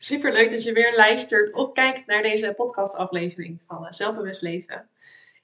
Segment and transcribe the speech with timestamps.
[0.00, 4.88] Super leuk dat je weer luistert of kijkt naar deze podcastaflevering van eh, Zelfbewust Leven.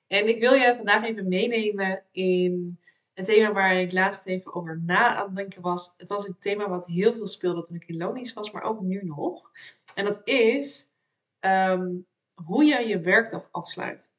[0.06, 2.78] En ik wil je vandaag even meenemen in
[3.14, 5.94] een thema waar ik laatst even over na aan denken was.
[5.96, 8.80] Het was een thema wat heel veel speelde toen ik in Lonisch was, maar ook
[8.80, 9.50] nu nog.
[9.94, 10.86] En dat is
[11.40, 11.90] ehm,
[12.44, 14.10] hoe je je werkdag afsluit.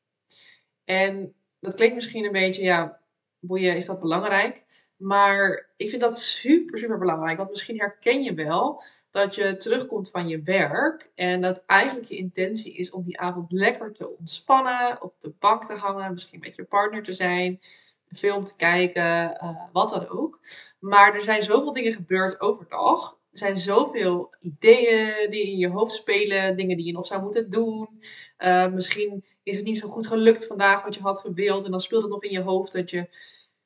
[0.83, 2.99] En dat klinkt misschien een beetje, ja,
[3.39, 4.65] boeien, is dat belangrijk?
[4.97, 7.37] Maar ik vind dat super, super belangrijk.
[7.37, 12.17] Want misschien herken je wel dat je terugkomt van je werk en dat eigenlijk je
[12.17, 16.55] intentie is om die avond lekker te ontspannen, op de bank te hangen, misschien met
[16.55, 17.59] je partner te zijn,
[18.07, 20.39] een film te kijken, uh, wat dan ook.
[20.79, 23.17] Maar er zijn zoveel dingen gebeurd overdag.
[23.31, 27.49] Er zijn zoveel ideeën die in je hoofd spelen, dingen die je nog zou moeten
[27.49, 28.01] doen.
[28.37, 31.81] Uh, misschien is het niet zo goed gelukt vandaag wat je had gewild en dan
[31.81, 33.07] speelt het nog in je hoofd dat je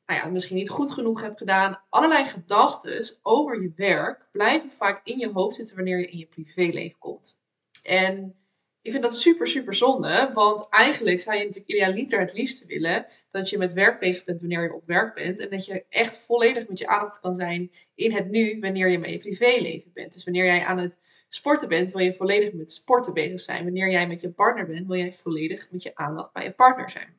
[0.09, 1.81] nou ja, misschien niet goed genoeg hebt gedaan.
[1.89, 6.25] Allerlei gedachten over je werk blijven vaak in je hoofd zitten wanneer je in je
[6.25, 7.41] privéleven komt.
[7.83, 8.35] En
[8.81, 10.29] ik vind dat super, super zonde.
[10.33, 14.39] Want eigenlijk zou je natuurlijk idealiter het liefste willen dat je met werk bezig bent
[14.39, 15.39] wanneer je op werk bent.
[15.39, 18.99] En dat je echt volledig met je aandacht kan zijn in het nu wanneer je
[18.99, 20.13] met je privéleven bent.
[20.13, 23.63] Dus wanneer jij aan het sporten bent, wil je volledig met sporten bezig zijn.
[23.63, 26.89] Wanneer jij met je partner bent, wil jij volledig met je aandacht bij je partner
[26.89, 27.17] zijn.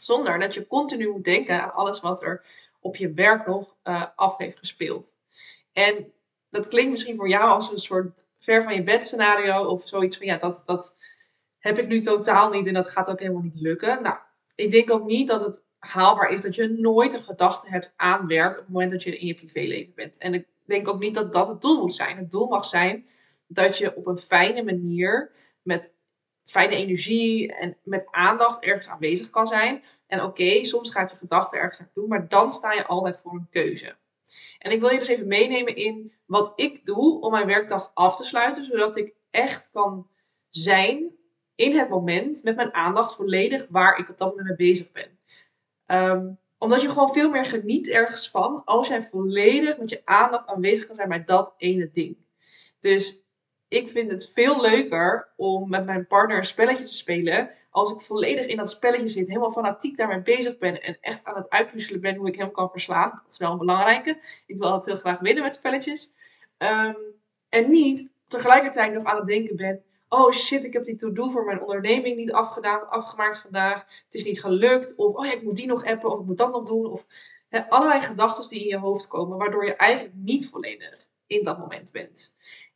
[0.00, 2.46] Zonder dat je continu moet denken aan alles wat er
[2.80, 5.16] op je werk nog uh, af heeft gespeeld.
[5.72, 6.12] En
[6.50, 10.16] dat klinkt misschien voor jou als een soort ver van je bed scenario of zoiets
[10.16, 10.96] van ja, dat, dat
[11.58, 14.02] heb ik nu totaal niet en dat gaat ook helemaal niet lukken.
[14.02, 14.16] Nou,
[14.54, 18.26] ik denk ook niet dat het haalbaar is dat je nooit een gedachte hebt aan
[18.26, 20.18] werk op het moment dat je in je privéleven bent.
[20.18, 22.16] En ik denk ook niet dat dat het doel moet zijn.
[22.16, 23.06] Het doel mag zijn
[23.46, 25.30] dat je op een fijne manier
[25.62, 25.94] met
[26.44, 29.82] fijne energie en met aandacht ergens aanwezig kan zijn.
[30.06, 33.48] En oké, soms gaat je gedachte ergens naartoe, maar dan sta je altijd voor een
[33.50, 33.96] keuze.
[34.58, 38.16] En ik wil je dus even meenemen in wat ik doe om mijn werkdag af
[38.16, 40.08] te sluiten, zodat ik echt kan
[40.48, 41.12] zijn
[41.54, 45.18] in het moment met mijn aandacht volledig waar ik op dat moment mee bezig ben.
[45.86, 50.48] Ehm, omdat je gewoon veel meer geniet ergens van als jij volledig met je aandacht
[50.48, 52.16] aanwezig kan zijn bij dat ene ding.
[52.80, 53.23] Dus
[53.74, 57.50] ik vind het veel leuker om met mijn partner een spelletje te spelen.
[57.70, 60.82] Als ik volledig in dat spelletje zit, helemaal fanatiek daarmee bezig ben.
[60.82, 63.10] En echt aan het uitpuzzelen ben hoe ik hem kan verslaan.
[63.10, 64.18] Dat is wel een belangrijke.
[64.46, 66.12] Ik wil altijd heel graag winnen met spelletjes.
[66.56, 66.94] Ehm,
[67.48, 69.82] en niet tegelijkertijd nog aan het denken ben.
[70.08, 73.80] Oh shit, ik heb die to-do voor mijn onderneming niet afgedaan, afgemaakt vandaag.
[73.80, 74.94] Het is niet gelukt.
[74.94, 76.10] Of oh ja, ik moet die nog appen.
[76.10, 76.86] Of ik moet dat nog doen.
[76.90, 77.06] Of
[77.68, 79.38] allerlei gedachten die in je hoofd komen.
[79.38, 82.34] Waardoor je eigenlijk niet volledig in dat moment bent.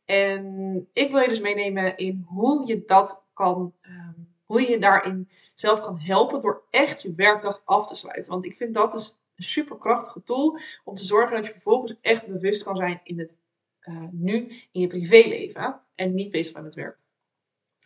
[0.09, 4.13] En ik wil je dus meenemen in hoe je dat kan, ehm,
[4.45, 8.31] hoe je daarin zelf kan helpen door echt je werkdag af te sluiten.
[8.31, 11.95] Want ik vind dat dus een super krachtige tool om te zorgen dat je vervolgens
[12.01, 13.35] echt bewust kan zijn in het
[13.81, 14.35] uh, nu,
[14.71, 16.97] in je privéleven en niet bezig met werk.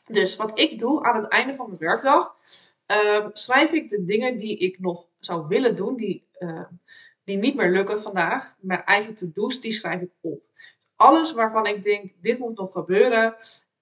[0.08, 2.36] Dus wat ik doe aan het einde van mijn werkdag,
[2.88, 6.66] um, schrijf ik de dingen die ik nog zou willen doen, die, uh,
[7.24, 10.42] die niet meer lukken vandaag, mijn eigen to-do's, die schrijf ik op
[11.04, 13.36] alles waarvan ik denk, dit moet nog gebeuren,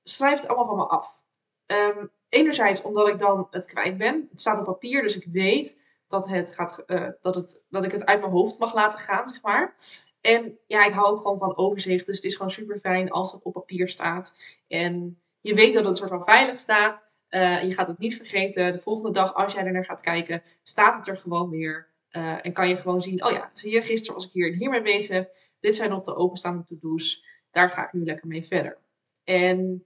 [0.04, 1.24] schrijf het allemaal van me af.
[1.66, 4.28] Um, enerzijds omdat ik dan het kwijt ben.
[4.32, 7.92] Het staat op papier, dus ik weet dat, het gaat, uh, dat, het, dat ik
[7.92, 9.76] het uit mijn hoofd mag laten gaan, zeg maar.
[10.22, 12.06] En ja, ik hou ook gewoon van overzicht.
[12.06, 14.34] Dus het is gewoon super fijn als het op papier staat.
[14.68, 17.09] En je weet dat het soort van veilig staat.
[17.30, 18.74] Uh, je gaat het niet vergeten.
[18.74, 21.90] De volgende dag, als jij er naar gaat kijken, staat het er gewoon weer.
[22.12, 24.58] Uh, en kan je gewoon zien, oh ja, zie je, gisteren was ik hier en
[24.58, 25.28] hiermee bezig.
[25.61, 27.25] Dit zijn op de openstaande to-do's.
[27.51, 28.77] Daar ga ik nu lekker mee verder.
[29.23, 29.85] En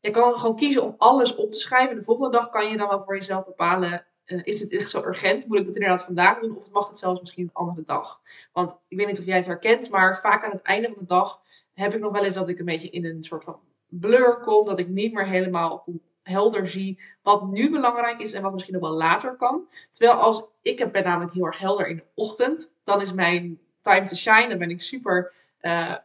[0.00, 1.96] je kan gewoon kiezen om alles op te schrijven.
[1.96, 4.06] De volgende dag kan je dan wel voor jezelf bepalen.
[4.26, 5.46] Uh, is het echt zo urgent?
[5.46, 6.56] Moet ik dat inderdaad vandaag doen?
[6.56, 8.20] Of mag het zelfs misschien een andere dag?
[8.52, 11.06] Want ik weet niet of jij het herkent, maar vaak aan het einde van de
[11.06, 11.40] dag
[11.74, 14.64] heb ik nog wel eens dat ik een beetje in een soort van blur kom.
[14.64, 15.84] Dat ik niet meer helemaal
[16.22, 19.68] helder zie wat nu belangrijk is en wat misschien nog wel later kan.
[19.90, 24.06] Terwijl als ik ben namelijk heel erg helder in de ochtend, dan is mijn time
[24.06, 24.48] to shine.
[24.48, 25.32] Dan ben ik super.
[25.60, 25.96] Uh,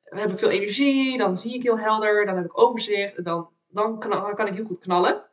[0.00, 3.98] heb ik veel energie, dan zie ik heel helder, dan heb ik overzicht, dan, dan
[3.98, 5.26] kan, kan ik heel goed knallen.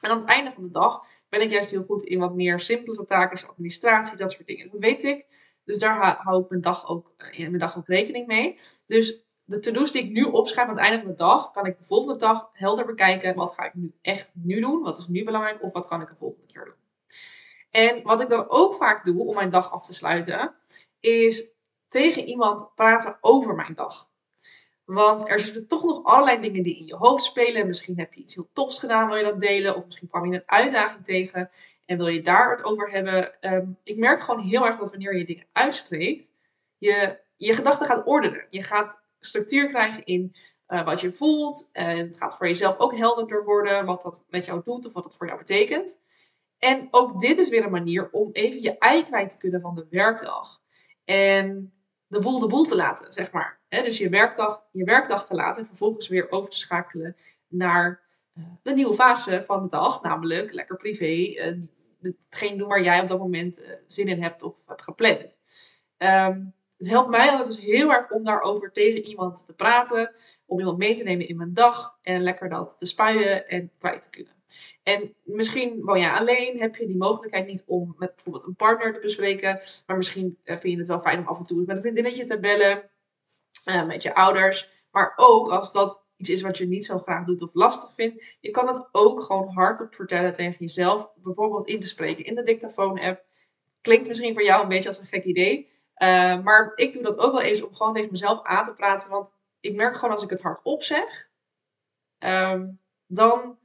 [0.00, 2.60] En aan het einde van de dag ben ik juist heel goed in wat meer
[2.60, 4.70] simpele taken, administratie, dat soort dingen.
[4.70, 5.26] Dat weet ik.
[5.64, 8.58] Dus daar hou ik mijn dag ook, eh, mijn dag ook rekening mee.
[8.86, 11.76] Dus de to-do's die ik nu opschrijf aan het einde van de dag, kan ik
[11.76, 13.34] de volgende dag helder bekijken.
[13.34, 14.82] Wat ga ik nu echt nu doen?
[14.82, 15.62] Wat is nu belangrijk?
[15.62, 16.74] Of wat kan ik de volgende keer doen?
[17.72, 20.54] En wat ik dan ook vaak doe om mijn dag af te sluiten,
[21.00, 21.44] is
[21.88, 24.10] tegen iemand praten over mijn dag.
[24.84, 27.66] Want er zitten toch nog allerlei dingen die in je hoofd spelen.
[27.66, 29.76] Misschien heb je iets heel tofs gedaan, wil je dat delen.
[29.76, 31.50] Of misschien kwam je een uitdaging tegen
[31.86, 33.40] en wil je daar het over hebben.
[33.40, 36.32] Ehm, ik merk gewoon heel erg dat wanneer je dingen uitspreekt,
[36.78, 38.46] je je gedachten gaat ordenen.
[38.50, 40.34] Je gaat structuur krijgen in
[40.66, 41.68] eh, wat je voelt.
[41.72, 45.04] En het gaat voor jezelf ook helderder worden wat dat met jou doet of wat
[45.04, 46.00] het voor jou betekent.
[46.64, 49.74] En ook dit is weer een manier om even je ei kwijt te kunnen van
[49.74, 50.62] de werkdag.
[51.04, 51.72] En
[52.06, 53.60] de boel de boel te laten, zeg maar.
[53.68, 57.16] dus je werkdag, je werkdag te laten en vervolgens weer over te schakelen
[57.48, 58.00] naar
[58.34, 60.02] uh, de nieuwe fase van de dag.
[60.02, 61.62] Namelijk lekker privé, uh,
[62.00, 65.40] hetgeen doen waar jij op dat moment zin in hebt of hebt gepland.
[65.98, 70.14] Um, het helpt mij altijd dus heel erg om daarover tegen iemand te praten.
[70.46, 71.98] Om iemand mee te nemen in mijn dag.
[72.02, 74.41] En lekker dat te spuien en kwijt te kunnen.
[74.82, 78.92] En misschien woon jij alleen, heb je die mogelijkheid niet om met bijvoorbeeld een partner
[78.92, 79.60] te bespreken.
[79.86, 82.24] Maar misschien eh, vind je het wel fijn om af en toe met een vriendinnetje
[82.24, 82.90] te bellen.
[83.68, 84.86] Uh, met je ouders.
[84.90, 88.36] Maar ook als dat iets is wat je niet zo graag doet of lastig vindt.
[88.40, 91.12] Je kan het ook gewoon hardop vertellen tegen jezelf.
[91.14, 93.24] Bijvoorbeeld in te spreken in de dictafoon app.
[93.80, 95.70] Klinkt misschien voor jou een beetje als een gek idee.
[96.02, 99.10] Uh, maar ik doe dat ook wel eens om gewoon tegen mezelf aan te praten.
[99.10, 101.30] Want ik merk gewoon als ik het hardop zeg,
[102.18, 103.58] um, dan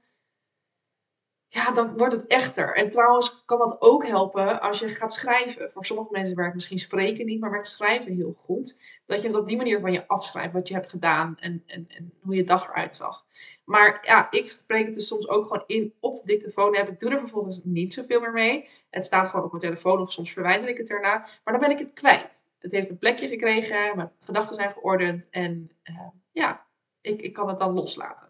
[1.57, 2.75] ja, dan wordt het echter.
[2.75, 5.71] En trouwens kan dat ook helpen als je gaat schrijven.
[5.71, 8.81] Voor sommige mensen werkt misschien spreken niet, maar werkt schrijven heel goed.
[9.05, 11.85] Dat je het op die manier van je afschrijft, wat je hebt gedaan en, en,
[11.87, 13.25] en hoe je dag eruit zag.
[13.63, 16.75] Maar ja, ik spreek het dus soms ook gewoon in op de dictafoon.
[16.75, 18.69] Heb ik doe er vervolgens niet zoveel meer mee.
[18.89, 21.17] Het staat gewoon op mijn telefoon of soms verwijder ik het erna.
[21.43, 22.47] Maar dan ben ik het kwijt.
[22.59, 26.65] Het heeft een plekje gekregen, mijn gedachten zijn geordend en uh, ja,
[27.01, 28.29] ik, ik kan het dan loslaten.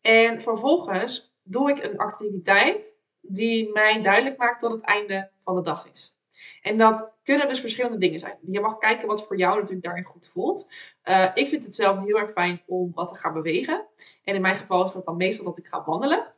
[0.00, 5.62] En vervolgens doe ik een activiteit die mij duidelijk maakt dat het einde van de
[5.62, 6.18] dag is.
[6.62, 8.38] En dat kunnen dus verschillende dingen zijn.
[8.50, 10.68] Je mag kijken wat voor jou natuurlijk daarin goed voelt.
[11.04, 13.86] Uh, ik vind het zelf heel erg fijn om wat te gaan bewegen.
[14.24, 16.32] En in mijn geval is dat dan meestal dat ik ga wandelen.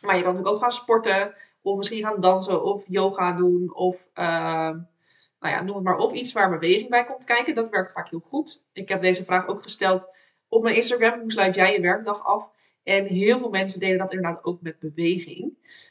[0.00, 1.34] Maar je kan natuurlijk ook gaan sporten.
[1.62, 3.74] Of misschien gaan dansen of yoga doen.
[3.74, 4.24] Of uh,
[5.40, 6.12] nou ja, noem het maar op.
[6.12, 7.54] Iets waar beweging bij komt kijken.
[7.54, 8.64] Dat werkt vaak heel goed.
[8.72, 10.08] Ik heb deze vraag ook gesteld
[10.52, 11.20] op mijn Instagram.
[11.20, 12.52] Hoe sluit jij je werkdag af?
[12.82, 15.42] En heel veel mensen deden dat inderdaad ook met beweging.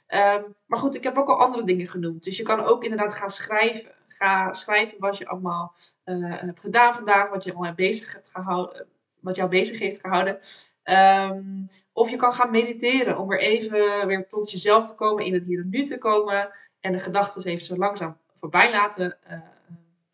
[0.07, 2.23] Um, maar goed, ik heb ook al andere dingen genoemd.
[2.23, 3.91] Dus je kan ook inderdaad gaan schrijven.
[4.07, 5.73] Ga schrijven wat je allemaal
[6.05, 8.87] uh, hebt gedaan vandaag, wat je allemaal bezig hebt gehouden,
[9.19, 10.39] wat jou bezig heeft gehouden.
[10.83, 15.33] Um, of je kan gaan mediteren om weer even weer tot jezelf te komen, in
[15.33, 16.51] het hier en nu te komen.
[16.79, 19.39] En de gedachten even zo langzaam voorbij laten uh,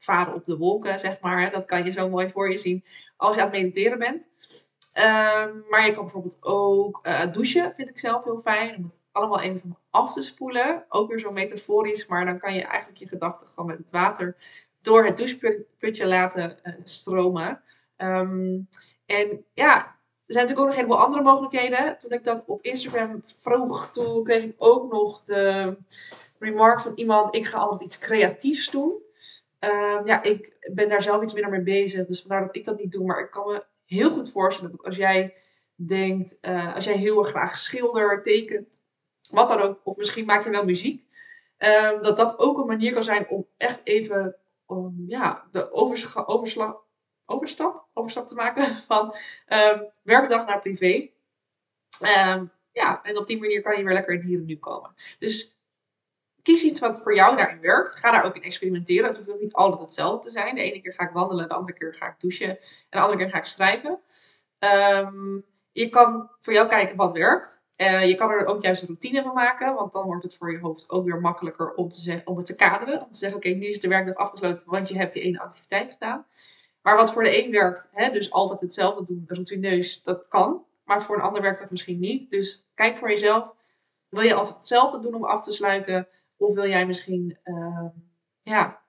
[0.07, 1.51] varen op de wolken, zeg maar.
[1.51, 2.83] Dat kan je zo mooi voor je zien
[3.17, 4.29] als je aan het mediteren bent.
[4.93, 8.75] Um, maar je kan bijvoorbeeld ook uh, douchen, vind ik zelf heel fijn.
[8.75, 10.85] Om het allemaal even van af te spoelen.
[10.89, 14.35] Ook weer zo metaforisch, maar dan kan je eigenlijk je gedachten gewoon met het water
[14.81, 17.61] door het doucheputje laten uh, stromen.
[17.97, 18.67] Um,
[19.05, 21.97] en ja, er zijn natuurlijk ook nog heleboel andere mogelijkheden.
[21.99, 25.77] Toen ik dat op Instagram vroeg, toen kreeg ik ook nog de
[26.39, 29.05] remark van iemand: ik ga altijd iets creatiefs doen.
[29.59, 32.79] Um, ja, ik ben daar zelf iets minder mee bezig, dus vandaar dat ik dat
[32.79, 33.05] niet doe.
[33.05, 35.35] Maar ik kan me heel goed voorstellen dat als jij
[35.75, 38.81] denkt, uh, als jij heel erg graag schildert, tekent,
[39.31, 41.05] wat dan ook, of misschien maak je wel muziek,
[41.59, 44.35] uh, dat dat ook een manier kan zijn om echt even
[45.07, 46.27] ja, de overslag,
[47.25, 49.15] overstap, overstap te maken van
[49.47, 51.09] um, werkdag naar privé.
[52.71, 54.93] Ja, en op die manier kan je weer lekker in hier en nu komen.
[55.19, 55.56] Dus
[56.47, 57.99] kies iets wat voor jou daarin werkt.
[57.99, 59.05] Ga daar ook in experimenteren.
[59.07, 60.55] Het hoeft ook niet altijd hetzelfde te zijn.
[60.55, 62.57] De ene keer ga ik wandelen, de andere keer ga ik douchen en
[62.89, 63.99] de andere keer ga ik schrijven.
[64.59, 67.61] Um, je kan voor jou kijken wat werkt.
[67.77, 70.51] Uh, je kan er ook juist een routine van maken, want dan wordt het voor
[70.51, 73.01] je hoofd ook weer makkelijker om, te zeggen, om het te kaderen.
[73.01, 75.91] Om te zeggen, oké, nu is de werkdag afgesloten, want je hebt die ene activiteit
[75.91, 76.25] gedaan.
[76.81, 80.65] Maar wat voor de een werkt, hè, dus altijd hetzelfde doen, routineus, dat kan.
[80.85, 82.29] Maar voor een ander werkt dat misschien niet.
[82.29, 83.53] Dus kijk voor jezelf.
[84.09, 86.07] Wil je altijd hetzelfde doen om af te sluiten?
[86.37, 87.85] Of wil jij misschien uh,
[88.41, 88.81] ja,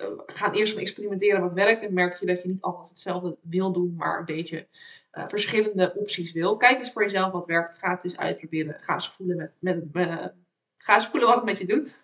[0.00, 3.36] uh, gaan eerst maar experimenteren wat werkt en merk je dat je niet altijd hetzelfde
[3.42, 4.66] wil doen, maar een beetje
[5.12, 6.56] uh, verschillende opties wil.
[6.56, 7.78] Kijk eens voor jezelf wat werkt.
[7.78, 8.80] Ga het eens uitproberen.
[8.80, 10.34] Ga eens voelen, met, met,
[10.76, 11.98] ga eens voelen wat het met je doet.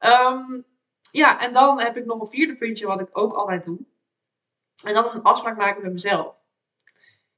[0.00, 0.64] um,
[1.20, 3.78] ja, en dan heb ik nog een vierde puntje wat ik ook altijd doe.
[4.84, 6.36] En dat is een afspraak maken met mezelf.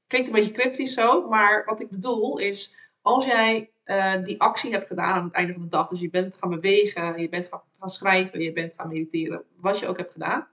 [0.07, 4.71] Klinkt een beetje cryptisch zo, maar wat ik bedoel is, als jij uh, die actie
[4.71, 5.87] hebt gedaan aan het einde van de dag.
[5.87, 9.45] Dus je bent gaan bewegen, je bent gaan, gaan schrijven, je bent gaan mediteren.
[9.55, 10.47] Wat je ook hebt gedaan.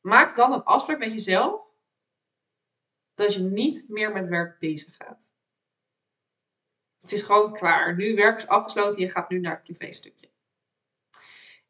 [0.00, 1.62] Maak dan een afspraak met jezelf
[3.14, 5.32] dat je niet meer met werk bezig gaat.
[7.00, 7.96] Het is gewoon klaar.
[7.96, 10.28] Nu werk is afgesloten, je gaat nu naar het privéstukje.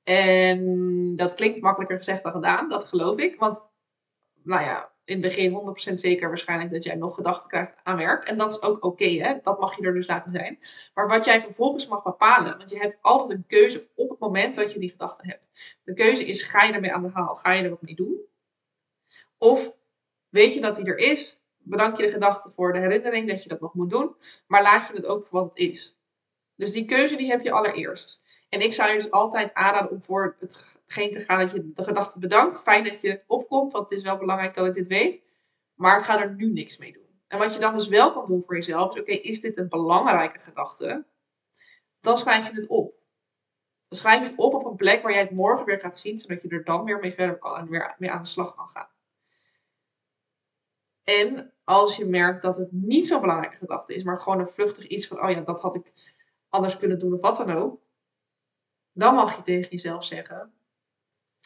[0.02, 3.37] En dat klinkt makkelijker gezegd dan gedaan, dat geloof ik.
[3.37, 3.62] Want,
[4.42, 8.25] nou ja, in het begin 100% zeker waarschijnlijk dat jij nog gedachten krijgt aan werk.
[8.25, 9.38] En dat is ook oké, hè?
[9.42, 10.58] Dat mag je er dus laten zijn.
[10.94, 14.56] Maar wat jij vervolgens mag bepalen, want je hebt altijd een keuze op het moment
[14.56, 15.49] dat je die gedachten hebt.
[15.84, 17.34] De keuze is, ga je ermee aan de haal?
[17.34, 18.20] Ga je er wat mee doen?
[19.38, 19.75] Of
[20.28, 23.49] weet je dat hij er is, bedank je de gedachte voor de herinnering dat je
[23.49, 25.99] dat nog moet doen, maar laat je het ook voor wat het is.
[26.56, 28.23] Dus die keuze die heb je allereerst.
[28.54, 31.84] En ik zou je dus altijd aanraden om voor hetgeen te gaan dat je de
[31.84, 32.62] gedachte bedankt.
[32.62, 35.23] Fijn dat je opkomt, want het is wel belangrijk dat ik dit weet.
[35.75, 37.20] Maar ik ga er nu niks mee doen.
[37.28, 39.68] En wat je dan dus wel kan doen voor jezelf is, oké, is dit een
[39.68, 41.04] belangrijke gedachte?
[42.00, 42.94] Dan schrijf je het op.
[43.88, 46.18] Dan schrijf je het op op een plek waar jij het morgen weer gaat zien,
[46.18, 48.68] zodat je er dan weer mee verder kan en weer mee aan de slag kan
[48.68, 48.88] gaan.
[51.02, 54.87] En als je merkt dat het niet zo'n belangrijke gedachte is, maar gewoon een vluchtig
[54.87, 55.92] iets van, oh ja, dat had ik
[56.49, 57.82] anders kunnen doen of wat dan ook,
[58.94, 60.52] dan mag je tegen jezelf zeggen,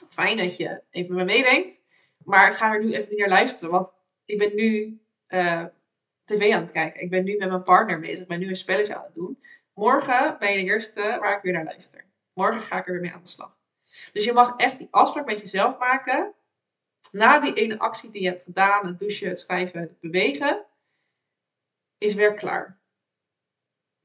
[0.08, 1.82] fijn dat je even met me meedenkt,
[2.24, 3.92] maar ik ga er nu even naar luisteren, want
[4.24, 5.64] ik ben nu uh,
[6.24, 7.00] tv aan het kijken.
[7.00, 9.38] Ik ben nu met mijn partner bezig, ik ben nu een spelletje aan het doen.
[9.74, 12.04] Morgen ben je de eerste waar ik weer naar luister.
[12.32, 13.60] Morgen ga ik er weer mee aan de slag.
[14.12, 16.34] Dus je mag echt die afspraak met jezelf maken
[17.10, 20.66] na die ene actie die je hebt gedaan, het douchen, het schrijven, het bewegen,
[21.98, 22.77] is werk klaar.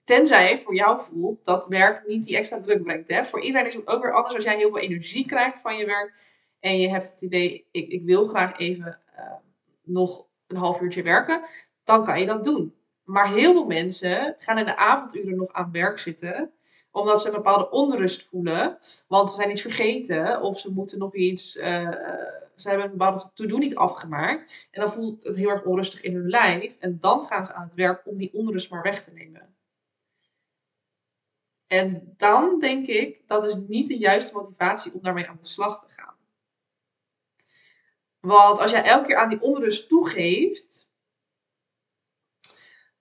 [0.04, 3.10] Tenzij voor jou voelt dat werk niet die extra druk brengt.
[3.10, 3.26] Hè?
[3.26, 5.86] Voor iedereen is het ook weer anders als jij heel veel energie krijgt van je
[5.86, 6.14] werk.
[6.60, 9.34] En je hebt het idee, ik, ik wil graag even uh,
[9.84, 11.42] nog een half uurtje werken.
[11.84, 12.76] Dan kan je dat doen.
[13.04, 16.54] Maar heel veel mensen gaan in de avonduren nog aan werk zitten
[16.94, 18.78] omdat ze een bepaalde onrust voelen.
[19.08, 20.42] Want ze zijn iets vergeten.
[20.42, 21.56] Of ze moeten nog iets.
[21.56, 21.90] Uh,
[22.56, 24.68] ze hebben een bepaalde to-do niet afgemaakt.
[24.72, 26.78] En dan voelt het heel erg onrustig in hun lijf.
[26.80, 29.56] En dan gaan ze aan het werk om die onrust maar weg te nemen.
[31.74, 35.80] En dan denk ik, dat is niet de juiste motivatie om daarmee aan de slag
[35.80, 36.16] te gaan.
[38.20, 40.92] Want als jij elke keer aan die onrust toegeeft,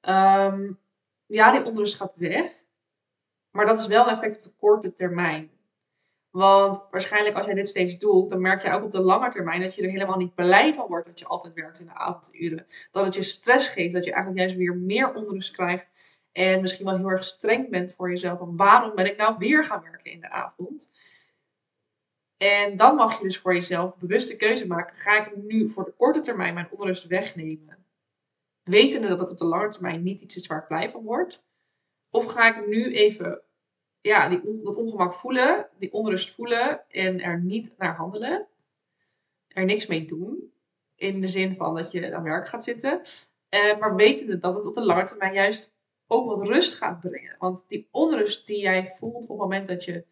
[0.00, 0.80] um,
[1.26, 2.64] ja, die onrust gaat weg.
[3.50, 5.50] Maar dat is wel een effect op de korte termijn.
[6.30, 9.60] Want waarschijnlijk als jij dit steeds doet, dan merk je ook op de lange termijn
[9.60, 12.66] dat je er helemaal niet blij van wordt dat je altijd werkt in de avonduren.
[12.90, 16.11] Dat het je stress geeft, dat je eigenlijk juist weer meer onrust krijgt.
[16.32, 18.38] En misschien wel heel erg streng bent voor jezelf.
[18.38, 20.90] Van waarom ben ik nou weer gaan werken in de avond?
[22.36, 24.96] En dan mag je dus voor jezelf bewuste keuze maken.
[24.96, 27.86] Ga ik nu voor de korte termijn mijn onrust wegnemen?
[28.62, 31.42] Wetende dat het op de lange termijn niet iets is waar ik blij van word.
[32.10, 33.42] Of ga ik nu even
[34.00, 38.46] ja, die, dat ongemak voelen, die onrust voelen en er niet naar handelen?
[39.48, 40.52] Er niks mee doen.
[40.96, 43.02] In de zin van dat je aan werk gaat zitten.
[43.48, 45.71] Eh, maar wetende dat het op de lange termijn juist
[46.12, 47.36] ook wat rust gaat brengen.
[47.38, 50.04] Want die onrust die jij voelt op het moment dat je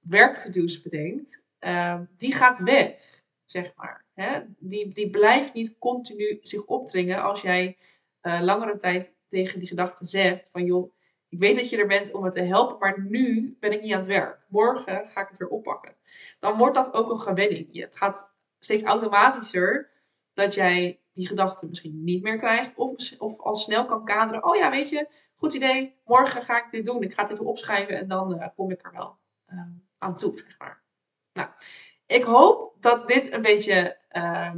[0.00, 4.04] werk to bedenkt, uh, die gaat weg, zeg maar.
[4.14, 4.40] Hè?
[4.58, 7.76] Die, die blijft niet continu zich opdringen als jij
[8.22, 10.92] uh, langere tijd tegen die gedachte zegt van joh,
[11.28, 13.92] ik weet dat je er bent om me te helpen, maar nu ben ik niet
[13.92, 14.46] aan het werk.
[14.48, 15.96] Morgen ga ik het weer oppakken.
[16.38, 17.80] Dan wordt dat ook een gewenning.
[17.80, 19.90] Het gaat steeds automatischer
[20.32, 22.76] dat jij die gedachte misschien niet meer krijgt.
[22.76, 24.44] Of, of al snel kan kaderen.
[24.44, 26.00] Oh ja, weet je, goed idee.
[26.04, 27.02] Morgen ga ik dit doen.
[27.02, 29.60] Ik ga het even opschrijven en dan uh, kom ik er wel uh,
[29.98, 30.82] aan toe, zeg maar.
[31.32, 31.48] Nou,
[32.06, 34.54] ik hoop dat dit een beetje uh,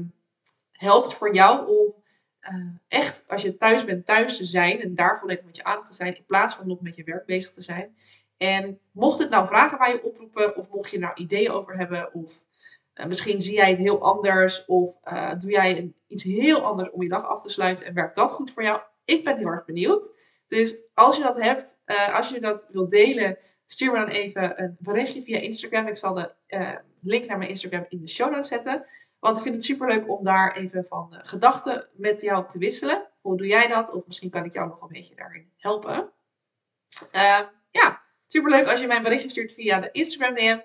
[0.73, 1.95] helpt voor jou om
[2.51, 5.87] uh, echt, als je thuis bent, thuis te zijn en daar volledig met je aandacht
[5.87, 7.97] te zijn, in plaats van nog met je werk bezig te zijn.
[8.37, 12.15] En mocht het nou vragen waar je oproepen, of mocht je nou ideeën over hebben,
[12.15, 12.45] of
[12.95, 17.03] uh, misschien zie jij het heel anders, of uh, doe jij iets heel anders om
[17.03, 18.81] je dag af te sluiten en werkt dat goed voor jou?
[19.05, 20.11] Ik ben heel erg benieuwd.
[20.47, 21.81] Dus als je dat hebt,
[22.13, 25.87] als je dat wilt delen, stuur me dan even een berichtje via Instagram.
[25.87, 26.35] Ik zal de
[27.01, 28.87] link naar mijn Instagram in de show notes zetten.
[29.19, 33.09] Want ik vind het superleuk om daar even van gedachten met jou te wisselen.
[33.21, 33.91] Hoe doe jij dat?
[33.91, 36.11] Of misschien kan ik jou nog een beetje daarin helpen.
[37.15, 40.59] Uh, ja, superleuk als je mij een berichtje stuurt via de Instagram DM.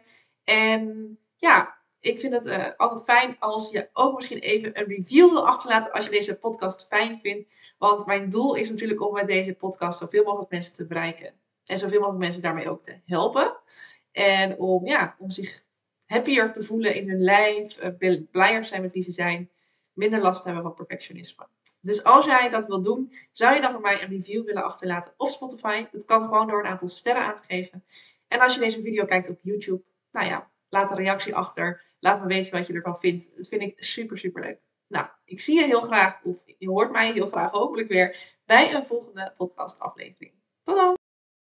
[0.44, 5.30] En ja, ik vind het uh, altijd fijn als je ook misschien even een review
[5.30, 7.74] wil achterlaten als je deze podcast fijn vindt.
[7.78, 11.34] Want mijn doel is natuurlijk om met deze podcast zoveel mogelijk mensen te bereiken.
[11.66, 13.58] En zoveel mogelijk mensen daarmee ook te helpen.
[14.12, 15.66] En om, ja, om zich
[16.06, 19.50] happier te voelen in hun lijf, uh, blijer zijn met wie ze zijn,
[19.94, 21.48] minder last hebben van perfectionisme.
[21.82, 25.14] Dus als jij dat wilt doen, zou je dan voor mij een review willen achterlaten
[25.18, 25.86] op Spotify.
[25.92, 27.84] Dat kan gewoon door een aantal sterren aan te geven.
[28.28, 31.86] En als je deze video kijkt op YouTube, nou ja, laat een reactie achter.
[32.08, 33.38] Laat me weten wat je ervan vindt.
[33.38, 34.60] Dat vind ik super, super leuk.
[34.88, 38.76] Nou, ik zie je heel graag, of je hoort mij heel graag hopelijk weer bij
[38.76, 40.34] een volgende podcast aflevering.
[40.64, 40.97] Tot dan!